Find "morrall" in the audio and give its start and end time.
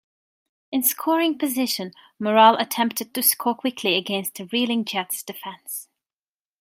2.19-2.55